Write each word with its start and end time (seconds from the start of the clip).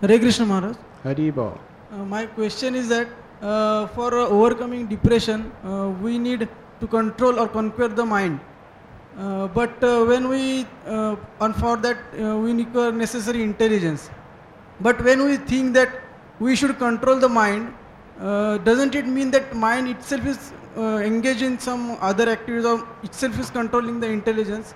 Hare 0.00 0.18
Krishna 0.18 0.44
Maharaj. 0.46 0.76
Uh, 1.92 2.04
my 2.04 2.26
question 2.26 2.74
is 2.74 2.88
that 2.88 3.08
uh, 3.42 3.86
for 3.88 4.18
uh, 4.18 4.26
overcoming 4.26 4.86
depression, 4.86 5.52
uh, 5.64 5.88
we 6.02 6.18
need 6.18 6.48
to 6.80 6.86
control 6.86 7.38
or 7.38 7.48
conquer 7.48 7.88
the 7.88 8.04
mind. 8.04 8.40
Uh, 9.18 9.46
but 9.46 9.82
uh, 9.84 10.04
when 10.04 10.28
we, 10.28 10.66
uh, 10.86 11.14
and 11.40 11.54
for 11.54 11.76
that, 11.76 11.96
uh, 12.20 12.36
we 12.36 12.52
need 12.52 12.76
uh, 12.76 12.90
necessary 12.90 13.42
intelligence. 13.42 14.10
But 14.80 15.02
when 15.04 15.24
we 15.24 15.36
think 15.36 15.72
that 15.74 15.90
we 16.40 16.56
should 16.56 16.76
control 16.78 17.18
the 17.18 17.28
mind, 17.28 17.72
uh, 18.20 18.58
doesn't 18.58 18.94
it 18.94 19.06
mean 19.06 19.30
that 19.30 19.54
mind 19.54 19.88
itself 19.88 20.26
is 20.26 20.52
uh, 20.76 20.98
engaged 20.98 21.42
in 21.42 21.58
some 21.58 21.96
other 22.00 22.28
activities 22.28 22.64
or 22.64 22.86
itself 23.04 23.38
is 23.38 23.50
controlling 23.50 24.00
the 24.00 24.08
intelligence? 24.08 24.74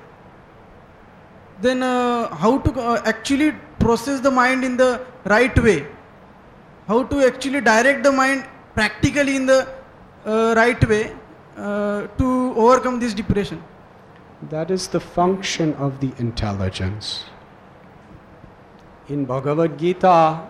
Then 1.60 1.82
uh, 1.82 2.32
how 2.32 2.58
to 2.58 2.80
uh, 2.80 3.02
actually 3.04 3.54
process 3.88 4.20
the 4.30 4.34
mind 4.42 4.64
in 4.70 4.76
the 4.76 4.90
right 5.36 5.64
way? 5.68 5.78
how 6.88 7.02
to 7.04 7.24
actually 7.26 7.60
direct 7.60 8.02
the 8.02 8.10
mind 8.10 8.46
practically 8.74 9.36
in 9.36 9.44
the 9.44 9.68
uh, 10.24 10.54
right 10.56 10.88
way 10.88 11.14
uh, 11.56 12.06
to 12.20 12.54
overcome 12.56 12.98
this 12.98 13.12
depression. 13.12 13.62
That 14.48 14.70
is 14.70 14.88
the 14.88 15.00
function 15.00 15.74
of 15.74 16.00
the 16.00 16.12
intelligence. 16.18 17.26
In 19.08 19.26
Bhagavad 19.26 19.78
Gita, 19.78 20.46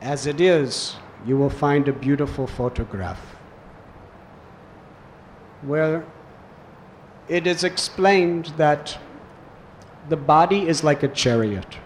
as 0.00 0.26
it 0.26 0.40
is, 0.40 0.96
you 1.26 1.36
will 1.36 1.50
find 1.50 1.88
a 1.88 1.92
beautiful 1.92 2.46
photograph 2.46 3.20
where 5.62 6.04
it 7.28 7.46
is 7.46 7.64
explained 7.64 8.52
that 8.56 8.98
the 10.08 10.16
body 10.16 10.68
is 10.68 10.82
like 10.82 11.02
a 11.02 11.08
chariot. 11.08 11.78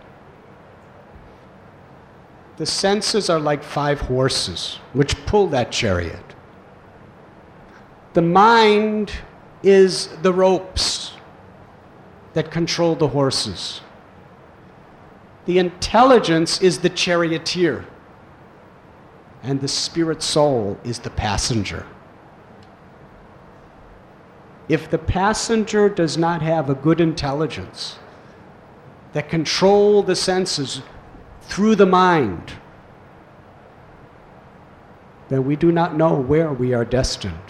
The 2.57 2.67
senses 2.67 3.29
are 3.29 3.39
like 3.39 3.63
five 3.63 4.01
horses 4.01 4.79
which 4.93 5.15
pull 5.27 5.47
that 5.49 5.71
chariot. 5.71 6.35
The 8.15 8.23
mind 8.23 9.13
is 9.63 10.09
the 10.23 10.33
ropes 10.33 11.13
that 12.33 12.51
control 12.51 12.95
the 12.95 13.09
horses. 13.09 13.83
The 15.45 15.59
intelligence 15.59 16.61
is 16.61 16.79
the 16.79 16.89
charioteer, 16.89 17.85
and 19.43 19.61
the 19.61 19.69
spirit 19.69 20.23
soul 20.23 20.79
is 20.83 20.99
the 20.99 21.11
passenger. 21.11 21.87
If 24.69 24.91
the 24.91 24.99
passenger 24.99 25.89
does 25.89 26.17
not 26.19 26.43
have 26.43 26.69
a 26.69 26.75
good 26.75 27.01
intelligence 27.01 27.99
that 29.17 29.31
control 29.31 30.03
the 30.03 30.15
senses 30.15 30.83
through 31.41 31.75
the 31.75 31.87
mind, 31.87 32.53
then 35.31 35.43
we 35.43 35.57
do 35.57 35.73
not 35.73 35.97
know 35.97 36.21
where 36.21 36.53
we 36.53 36.75
are 36.75 36.85
destined. 36.85 37.49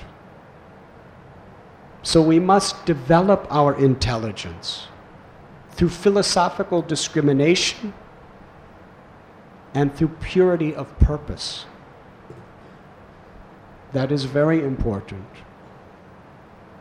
So 2.04 2.22
we 2.22 2.38
must 2.38 2.86
develop 2.86 3.48
our 3.50 3.76
intelligence 3.76 4.86
through 5.72 5.88
philosophical 5.88 6.82
discrimination 6.82 7.92
and 9.74 9.92
through 9.92 10.14
purity 10.20 10.72
of 10.72 10.96
purpose. 11.00 11.66
That 13.92 14.12
is 14.12 14.22
very 14.22 14.62
important. 14.62 15.26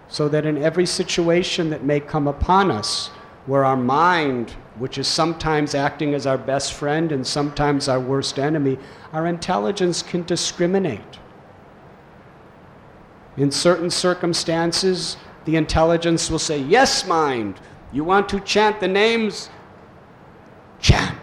So 0.09 0.28
that 0.30 0.45
in 0.45 0.59
every 0.59 0.86
situation 0.86 1.72
that 1.72 1.83
may 1.83 2.00
come 2.00 2.28
upon 2.28 2.69
us, 2.69 3.09
where 3.46 3.64
our 3.64 3.78
mind, 3.78 4.52
which 4.78 4.98
is 4.98 5.08
sometimes 5.08 5.76
acting 5.76 6.14
as 6.14 6.26
our 6.26 6.38
best 6.38 6.74
friend 6.74 7.12
and 7.12 7.26
sometimes 7.26 7.88
our 7.88 8.00
worst 8.00 8.40
enemy, 8.40 8.78
our 9.14 9.28
intelligence 9.28 10.02
can 10.02 10.24
discriminate. 10.24 11.20
In 13.38 13.52
certain 13.52 13.90
circumstances, 13.90 15.18
the 15.46 15.56
intelligence 15.56 16.30
will 16.30 16.40
say, 16.40 16.58
Yes, 16.58 17.06
mind, 17.06 17.59
you 17.92 18.03
want 18.03 18.28
to 18.30 18.40
chant 18.40 18.80
the 18.80 18.88
names? 18.88 19.50
Chant. 20.80 21.19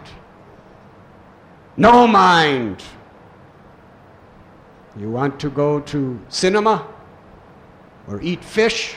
No, 1.75 2.07
mind. 2.07 2.83
You 4.95 5.09
want 5.09 5.39
to 5.39 5.49
go 5.49 5.79
to 5.79 6.19
cinema 6.29 6.87
or 8.07 8.21
eat 8.21 8.43
fish? 8.43 8.95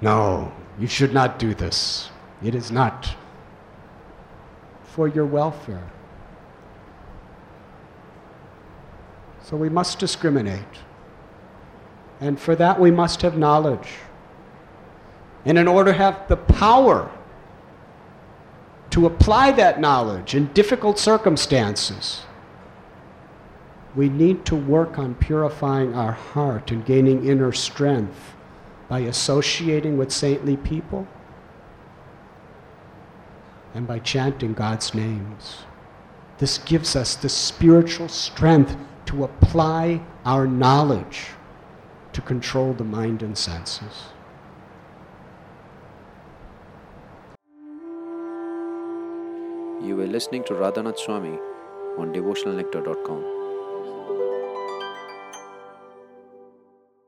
No, 0.00 0.52
you 0.82 0.88
should 0.88 1.14
not 1.14 1.38
do 1.38 1.54
this. 1.54 2.10
It 2.42 2.56
is 2.56 2.72
not 2.72 3.14
for 4.82 5.06
your 5.06 5.24
welfare. 5.24 5.88
So 9.44 9.56
we 9.56 9.68
must 9.68 10.00
discriminate. 10.00 10.74
And 12.20 12.38
for 12.38 12.56
that, 12.56 12.80
we 12.80 12.90
must 12.90 13.22
have 13.22 13.38
knowledge. 13.38 13.90
And 15.44 15.56
in 15.56 15.68
order 15.68 15.92
to 15.92 15.98
have 15.98 16.26
the 16.26 16.36
power 16.36 17.12
to 18.90 19.06
apply 19.06 19.52
that 19.52 19.80
knowledge 19.80 20.34
in 20.34 20.46
difficult 20.46 20.98
circumstances, 20.98 22.22
we 23.94 24.08
need 24.08 24.44
to 24.46 24.56
work 24.56 24.98
on 24.98 25.14
purifying 25.14 25.94
our 25.94 26.12
heart 26.12 26.72
and 26.72 26.84
gaining 26.84 27.24
inner 27.28 27.52
strength 27.52 28.34
by 28.92 29.00
associating 29.00 29.96
with 29.96 30.12
saintly 30.12 30.54
people 30.54 31.08
and 33.72 33.86
by 33.86 33.98
chanting 33.98 34.52
God's 34.52 34.92
names. 34.92 35.64
This 36.36 36.58
gives 36.58 36.94
us 36.94 37.14
the 37.14 37.30
spiritual 37.30 38.08
strength 38.08 38.76
to 39.06 39.24
apply 39.24 40.02
our 40.26 40.46
knowledge 40.46 41.28
to 42.12 42.20
control 42.20 42.74
the 42.74 42.84
mind 42.84 43.22
and 43.22 43.38
senses. 43.38 44.12
You 49.82 49.96
were 49.96 50.06
listening 50.06 50.44
to 50.44 50.52
Radhanath 50.52 50.98
Swami 50.98 51.38
on 51.96 52.12
devotionalnectar.com. 52.12 53.41